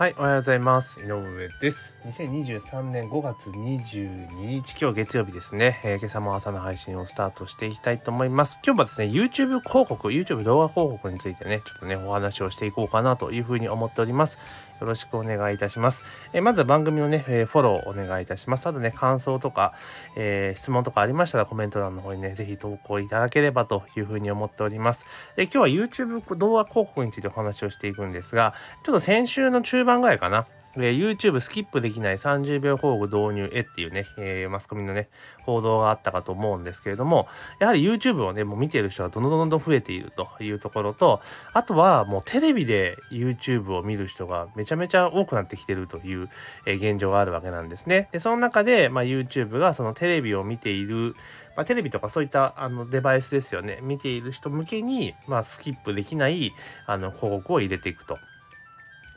[0.00, 0.98] はい、おはようございます。
[1.00, 1.20] 井上
[1.60, 1.94] です。
[2.06, 8.58] 2023年5月22日、今日月曜日ですね、えー、今朝も朝の配信をスタートしていきたいと思います。
[8.64, 14.38] 今日はですね、YouTube 広告、YouTube 動画広告についてね、ちょっとね、お話をしていこうかなというふうに思っております。
[14.80, 16.04] よろしくお願いいたします。
[16.32, 18.64] え、まずは番組のね、え、フォローお願いいたします。
[18.64, 19.74] ただね、感想とか、
[20.16, 25.06] え質問とかありましたらコメント欄の方にね、ぜひ投稿いただければというふうに思っております。
[25.36, 30.46] え今日は YouTube 動画広告についてお話をしていくんですが、ちょっと先週の中盤ぐらいかな、
[30.76, 35.08] え YouTube スキップできない30秒保護導入へっていうね、えー、マスコミのね、
[35.42, 37.26] 報道があったかと思うんですけれども、
[37.58, 41.20] やはり YouTube をね、もう見てる人がどんどんどんどん増えているというところと、
[41.52, 46.28] あとはもうテレビで YouTube を見る人がめちゃめちゃ多くなってきてるという、
[46.66, 48.08] えー、現状があるわけなんですね。
[48.12, 51.14] で、その中で、まあ、YouTube がそのテレビを見ている、
[51.56, 56.52] まあ、テレビとかそういったあのデバイスですよね、見ている人向けに、まあ、スキップできない
[56.86, 58.18] あの広告を入れていくと。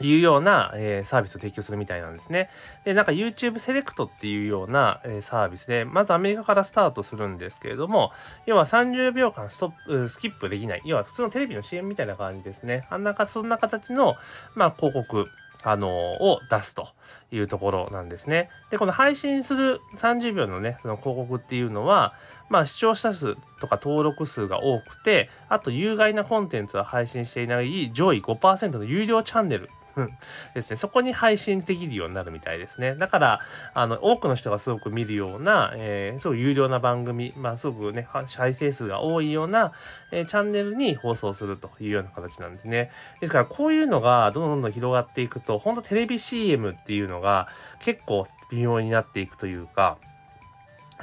[0.07, 2.49] いうような、えー、サービスを提供するみたいなんですね。
[2.83, 8.11] で、なんか YouTube セレクトっていうような、えー、サービスで、まずアメリカからスタートするんですけれども、
[8.45, 10.81] 要は30秒間ストップ、スキップできない。
[10.85, 12.85] 要は普通のテレビの CM みたいな感じですね。
[12.89, 14.15] あんなか、そんな形の、
[14.55, 15.27] まあ、広告、
[15.63, 15.91] あのー、
[16.23, 16.89] を出すと
[17.31, 18.49] いうところなんですね。
[18.69, 22.13] で、この配信する30秒のね、その広告っていうのは、
[22.49, 29.69] まあ視聴者数とか登録数が多くて、あと有害なコンテンツを配信していない上位5%の有料チャンネル
[30.53, 32.95] ですね、そこに配信できるようになるみたいですね。
[32.95, 33.39] だから、
[33.73, 39.73] あの、多くの人がすごく見るような、えー、すごく有料な番組、まあ、すごくね、再生数が多いような、
[40.11, 42.91] えー、チャンネルに放送するというような形なんですね。
[43.21, 47.47] ですから、こういうのがどんどんどん広がっていくと、本当テレビ CM っていうのが
[47.79, 49.97] 結構微妙になっていくというか、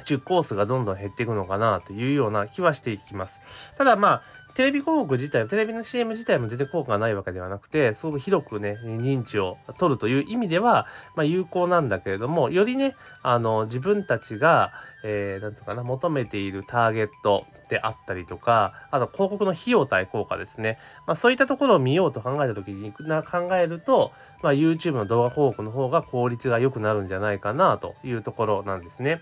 [0.03, 3.41] 出コースがどんどん減っていくのかなというような気はしていきます。
[3.77, 14.71] ただまあ、テレビ広告自体、テレビの CM 自体も全然効果がないわけではなくて、すごく広くね、認知を取るという意味では、まあ、有効なんだけれども、よりね、あの、自分たちが、
[15.03, 20.77] えー、なんつうかな、求めているターゲットであったりとか、あと広告の費用対効果ですね。
[21.07, 24.11] まあ、そういったところを見ようと考えたときにな考えると、
[24.43, 29.21] まあ、YouTube の動画広告の方が効率が良くなるんじゃないかなというところなんですね。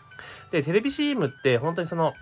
[0.51, 2.13] で、テレビ CM って本当にその、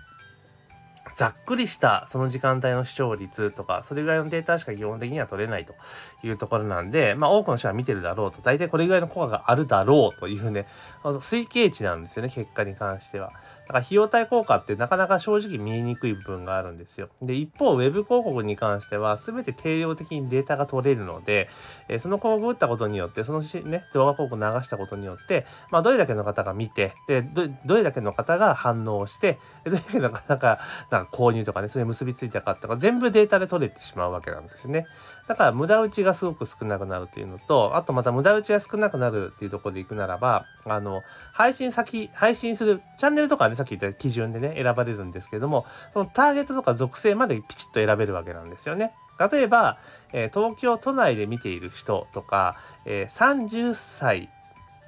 [1.18, 5.74] ざっくりしたその時間帯の視聴率とか、それぐらいのデータしか基本的には取れないと
[6.22, 10.68] いうところなんで、まあ多くの人は見てるだろうと、大体これぐらいの効果があるだろうというね、
[11.02, 13.32] 推計値なんですよね、結果に関しては。
[13.68, 17.10] だから費用対効果ってなかなか正直見えにくい部分があるんですよ。
[17.20, 21.50] で、一方、ウェブ広告に関しては全て定量的にデータが取れるので、
[21.88, 34.86] えー、その広告打ったことによって、そのね、動画広告流したことによって、まあ、どれだけの方が見て、でどどれだけの方が反応して、どれだけの方がなんか購入とかね、それに結びついたかとか、全部データで取れてしまうわけなんですね。
[35.28, 41.02] だから無駄打ちがすごく少なくなるっていうのと、あとまた無駄打ちが少なくなるっていうところでいくならば、あの、
[41.34, 48.92] 配信先、配信する、チャンネルとかね、さっき言った基準でね、選ばれるんですけども、そのターゲットとか属性までピチッと選べるわけなんですよね。
[49.30, 49.78] 例えば、
[50.14, 52.56] え、東京都内で見ている人とか、
[52.86, 54.30] え、30歳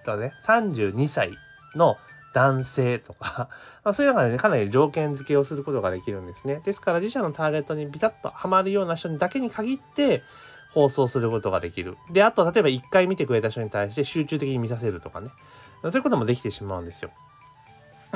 [0.06, 1.32] とね、32歳
[1.74, 1.98] の
[2.32, 3.48] 男性とか
[3.82, 6.60] まあ、そういうのがね、かなり条件付けをすることができるんですね。
[6.64, 10.22] ですから自社のターゲットにビタッとハマるような人にだけに限って
[10.72, 11.96] 放送することができる。
[12.10, 15.30] で、あと例えば1回見てくれた人に対して集中的に見させるとかね。
[15.82, 17.10] そういうこともできてしまうんですよ。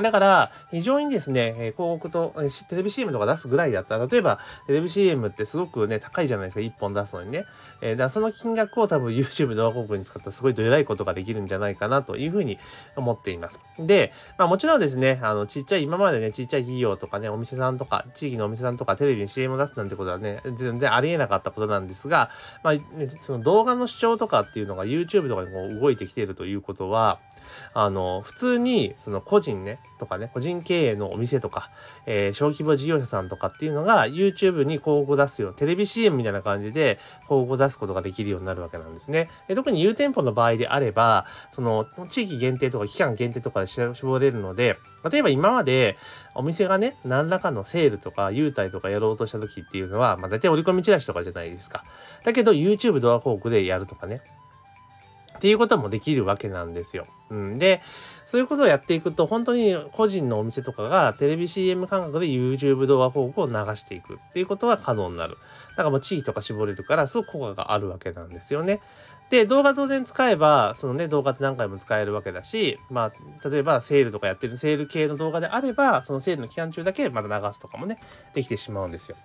[0.01, 2.33] だから、非常にですね、広告と、
[2.69, 7.45] テレビ CM とか出すぐらいだったら、例えば、テレビ CM ってすごくね、高いじゃないですか、1本出すのにね。
[7.81, 12.59] えー、だその金額を多分 YouTube 動画広告に使ったらすごいどえらいことができるんじゃないかなというふうに
[12.95, 13.59] 思っています。
[13.79, 22.29] で、まあもちろんですね、あの、ちっちゃい、今までね、ちっちゃい企業とかね、お店さんとか、地域のお店さんとか、テレビに CM を出すなんてことはね、全然ありえなかったことなんですが、
[22.63, 22.81] まあ、ね、
[23.19, 27.19] その動画の視聴とかっていうのが YouTube とかにこう動いてきているということは、
[27.73, 31.71] あの、普通に、その個人ね、とかね、個人経営のお店とか、
[32.05, 39.29] えー、小規模事業者さんとかっていうのが YouTube に広告出すよう、テレビ CM みたいな感じで広告を出すことができるようになるわけなんですね。
[39.47, 44.77] で特に有店舗の場合であれば、その地域限定とか期間限定とかで絞れるので、
[45.09, 45.97] 例えば今まで
[46.33, 51.85] お店がね、何らかのセールとか優待とかやろうとした時っていうのは、まあ大体折り込みチラシとかじゃないですか。
[52.23, 54.21] だけど YouTube 動画広告でやるとかね。
[55.35, 57.05] っていうこともできるわけなんですよ。
[57.29, 57.81] うん、で、
[58.25, 65.37] そういうことをやっていくと、本当に個人のお店とかがテレビ CM 感覚で YouTube 動画広告を流していくっていうことが可能になる。
[65.71, 68.81] だからもう地域とか絞れるから、すごく効果があるわけなんですよね。
[69.29, 77.97] で、動画当然使えば、そのね、動画って何回も使えるわけだし、まあ、例えばセールとかやってるセール系の動画であれば、そのセールの期間中だけまた流すとかもね、
[78.33, 79.17] できてしまうんですよ。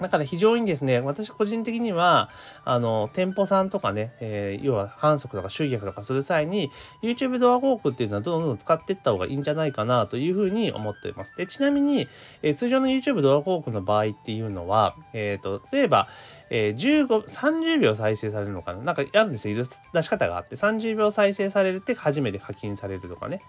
[0.00, 2.30] だから非常にですね、私個人的には、
[2.64, 6.70] あの、店舗さんとかね、えー、要は反則とか集客とかする際に、
[7.02, 11.36] YouTube ドア広告っていうのはどんどん使っていった方がいいんじゃないかなというふうに思っています。
[11.36, 12.08] で、ちなみに、
[12.42, 16.08] えー、通常の YouTube ドア広告の場合っていうのは、えっ、ー、と、例えば、
[16.52, 18.82] えー、15、30秒再生されるのかな？
[18.82, 19.64] なんかあるんですよ。
[19.94, 23.40] 出し方があって、30秒再生されるって初めて課金されるとかね。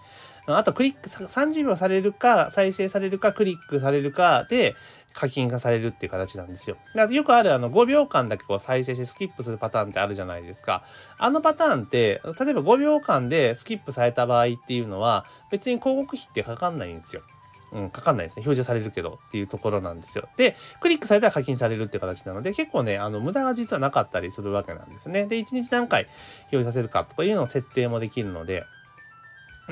[0.46, 4.76] あとクリック、30秒されるか、再生されるか、クリックされるかで、
[5.12, 6.76] 課金がされるっていう形なんですよ。
[6.94, 10.84] だからよくあるあの5秒間だけこう再生してスキップするパターンってあるじゃないですか。
[11.18, 17.22] あのパターンって、例えば5秒間でスキップされた場合っていうのは別に広告費ってかかんないんですよ。
[17.72, 18.42] うん、かかんないですね。
[18.42, 20.28] 表示されるけどっていうところなんですよ。
[20.36, 25.26] で、クリックされたら課金されるっていう形なので、結構ね、あの、無駄が実はなかったりするわけなんですね。
[25.26, 26.04] で、1日何回
[26.42, 28.64] 表示させるかとかいうのを設定もできるので、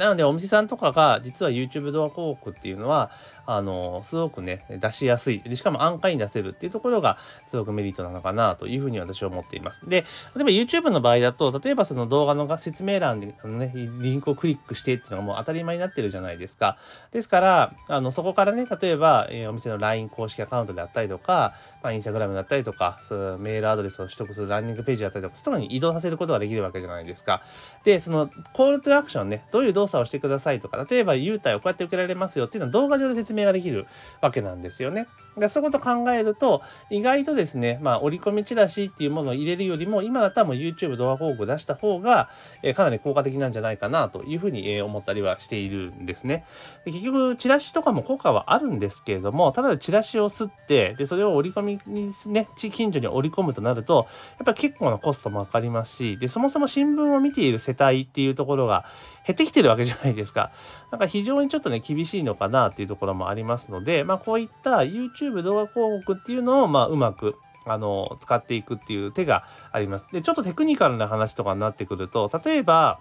[0.01, 3.11] なので、お店さんとかが、実は YouTube 動画広告っていうのは、
[3.45, 5.41] あの、すごくね、出しやすい。
[5.41, 9.89] で、しかも安価に出せるっていうところが、すごくメリットなのかなというふうに私は思っています。
[9.89, 10.05] で、
[10.37, 16.79] 例えば YouTube の場合だと、例えばその動画の説明欄で、のね、リンクをクリックしてっていうのがもう当たり前になってるじゃないですか。
[17.11, 27.43] ですから、あの、そこからね、例えば、えー、お店の LINE 公式アカウントであったりとか、まあ、Instagram だったりとか、そのメールアドレスを取得するランニングページだったりとか、そういうとこに移動させることができるわけじゃないですか。
[27.83, 33.87] で、その、コールトゥアクションね、どういう動作をしてくださいとか、例えば、優待をこうやって受けられますよっていうのは動画上で説明ができる
[34.23, 35.07] わけなんですよね。
[35.37, 42.29] でそういうことを考えると、意外とですね、まあ、折り込みチラシっていうものを入れるよりも、今だったらもう YouTube 動画広告出した方が、
[42.63, 46.45] えー、かなり効果的なんじゃないかなというふうに、えー、思ったりはしているんですね。
[46.85, 54.07] で結局、チラシとかも効果はあるんですけれども、ただチラシを吸って、で、それを折り込みにね、近所に折り込むとなると、
[54.39, 58.85] やっぱり結構なコストもかかりますし、で、そもそも新聞を見ている世帯っていうところが
[59.27, 60.51] 減ってきてるわけじゃないですか。
[60.91, 67.37] なんか非常にちょっとね、厳しいのかなっていうところもありますので、まあこういった YouTube 動画広告っていうのを、まあうまく
[67.67, 70.07] あの、使っていくっていう手があります。
[70.13, 73.01] で、ちょっとテクニカルな話とかになってくると、例えば、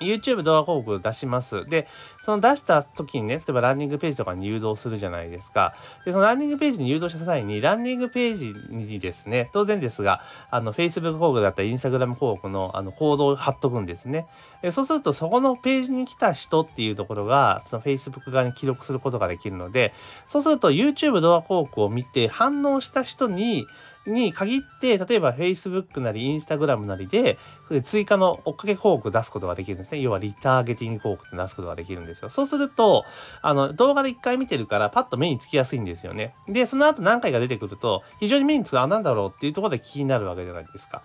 [0.00, 1.66] YouTube 動画広告出します。
[1.66, 1.86] で、
[2.22, 5.74] その出した時にね、例えばランニングページとかに誘導するじゃないですか。
[6.04, 14.26] で、そのランニングページに誘導した際に、ランニングページにですね、当然ですが、あの、Facebook 広告だったり、Instagram 広告の、あの、コードを貼っとくんですね。
[14.62, 19.94] でそうすると、そこのページに来た人っていうところが、その Facebook 側に記録することができるので、
[20.26, 23.66] そうすると YouTube 動画広告を見て反応した人に、
[24.06, 27.38] に限って、例えば Facebook なり Instagram なりで、
[27.84, 30.00] 追加の追っかけ広告出すことができるんですね。
[30.00, 32.30] 要はリターゲティング広告って出すことができるんですよ。
[32.30, 33.04] そうすると、
[33.42, 36.34] あの、動画で一回見てるから、パッと目につきやすいんですよね。
[36.48, 41.02] で、その後何回か出てくると、非常に目につく、あ、なんだろうっていうところで気になるわけじゃないですか。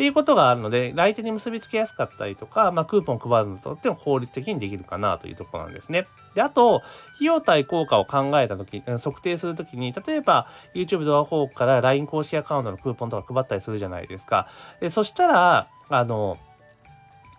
[0.00, 6.06] っていうことがあるので、来店に結びつけやすかったりとか、まあ、クーポン配るのとっても効率的にできるかなというところなんですね。
[6.34, 6.76] で、あと、
[7.16, 14.48] 費用対効果を考えたとき、測定するときに、例えば YouTube 動画広告から LINE 公式アカウントのクーポンとか配ったりするじゃないですか。
[14.80, 16.38] でそしたら、あの、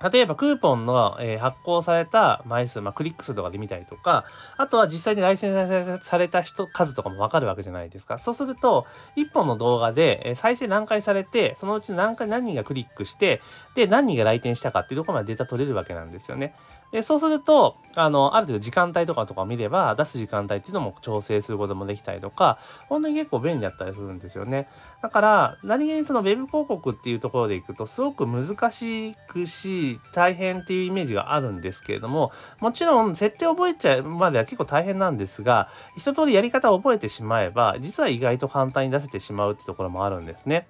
[0.09, 4.25] 例えばクーポンの、え、発行された枚数、まあ、クリック数とかで見たりとか、
[4.57, 8.17] あとは実際にライセンスされた人、数とかもわかるわけじゃないですか。
[8.17, 13.41] そうすると、1本の動画で、え、再生何回されて、そのうち何回何人がクリックして、
[13.75, 16.53] で、何人が来店したかっていうところまでデータ取れるわけなんですよね。
[16.91, 22.59] で、そうすると、あの、ある程度時間帯とかとか見れば、出す時間帯っていうのも調整することもできたりとか、
[22.89, 24.67] 本当に結構便利だったりするんですよね。
[25.01, 40.67] だから、何気にその Web 広告っていうところでいくと、すごく難しくし、大変っていうイメージがあるんですけれども、もちろん設定を覚えちゃうまでは結構大変なんですが、一通りやり方を覚えてしまえば、実は意外と簡単に出せてしまうってところもあるんですね。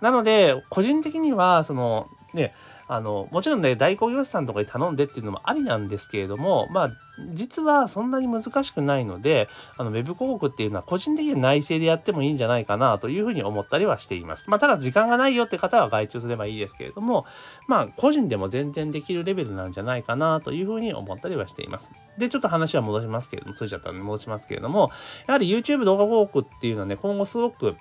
[0.00, 2.54] なので、個人的には、その、ね、
[2.88, 6.90] あの、もちろんね、代行業者さんとかに頼んでっていうのもありなんですけれども、まあ、
[7.34, 14.48] 実はそんなに難しくないので、あの、ウェブ広告っていうのは個人的に内製でやってもいいんじゃないかなというふうに思ったりはしています。
[14.48, 17.26] まあ、ただ時間がないよって方は外注すればいいですけれども、
[17.66, 21.92] まあ、個人でも全然できるレベルなんじゃないかなというふうに思ったりはしています。
[22.16, 24.90] で、ちょっと話は戻しますけれども、ついちゃったので戻しますけれども、
[25.26, 27.76] やはり YouTube 動画広告っていうのはね、今後すごく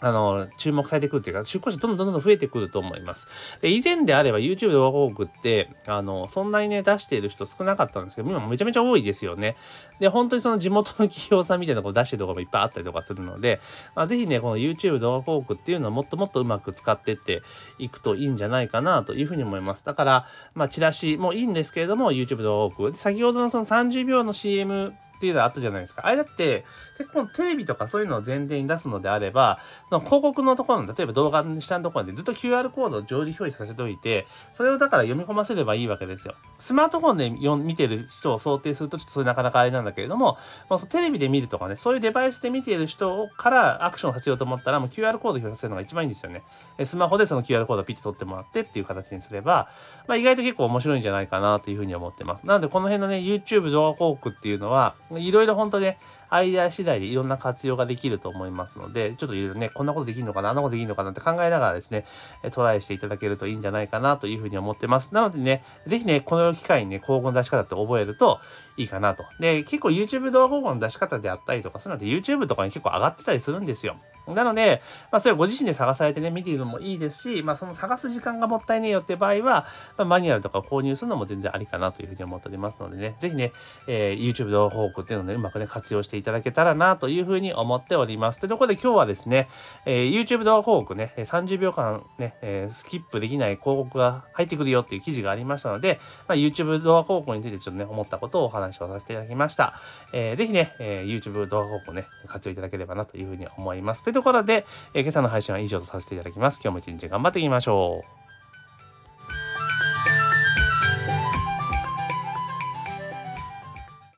[0.00, 3.26] あの、注目されてくるっていうか、出向者どんどんどんどん増えてくると思います。
[3.60, 9.56] で、以前であれば YouTube 動画広告って、あの、そんなにね、出している人少なかったんですけど、今めちゃめちゃ多いですよね。
[9.98, 13.60] で、本当にその地元の企業さんみたいなこう出してるところもいっぱいあったりとかするので、
[13.96, 17.42] まあ、ぜひね、この YouTube 動画広告っていうのをもっともっとうまく使ってって
[17.78, 19.84] いくといいんじゃないかなというふうに思います。
[19.84, 22.96] だから、まあ、チラシもいいんですけれども、YouTube 動画広告。
[22.96, 26.06] 先ほどのその30秒の CM っていうのはあったじゃないですか。
[26.06, 26.64] あれだって、
[26.96, 29.58] 結構テレビとかそういうのを前提に出すのであれば、
[29.88, 36.34] その広告のところの、例えば動画の下のところでずっと QR コードを常時表示させておいて、それをだから読み込ませればいいわけですよ。
[36.60, 40.38] スマートフォンで見てる人を想定すると、ちょっとそれなかなかあれなんだけれども、
[40.70, 46.42] まあ、テレビで見るとかね、そういうデバイスで見ている人からアクションさせようと思ったら、もう QR コード表示させるのが一番いいんですよね。
[46.84, 49.68] スマホでその QR コードをピッて取ってもらってっていう形にすれば、
[50.06, 52.46] まあ、意外と結構面白いんじゃないかなというふうに思ってます。
[52.46, 55.98] なので、この辺のね、YouTube 動画広告っていうのは、いろいろ本当ね、
[56.30, 62.04] アイデア次第でいろんな活用ができると思いますので、ちょっといろいろね、こんなことできるのかな、あんなことできるのかなって考えながらですね、
[62.52, 65.14] トライしていただけるといいんじゃないかなというふうに思ってます。
[65.14, 68.38] なのでね、ぜひね、この機会にね、広告の出し方って覚えると
[68.76, 69.24] いいかなと。
[69.40, 73.96] で、結構 YouTube 動画広告の出し方であったりとか、そういうので YouTube とかに結構上がってたりするんですよ。
[74.34, 79.66] なので、まあ、それをご自身で探されてね、見ているのもいいですし、まあ、その探す時間がもったいねえよって場合は、
[79.96, 83.52] まあ、マニュアルとか購入するのも全然ありかなというふうに思っておりますのでね、ぜひね、
[83.86, 88.40] えー、YouTube 動画報告っていうのをね、うまくね、活用していただけたらなというふうに思っております。
[88.40, 89.48] というところで今日はですね、
[89.86, 99.74] えー、YouTube 動画広告ね、30秒間ね、えー、スキップできない広告が入ってくるよっていう記事がありましたので、まあ、YouTube 動画広告についてちょっとね、思ったことをお話をさせていただきました。
[100.12, 104.02] えー、ぜひね、えー、YouTube 動画広告ね、活用いただければなというふうに思います。
[104.02, 106.60] というところで、えー、今朝の配信は以上とさせていただきます。
[106.62, 108.17] 今日も一日頑張っていきましょう。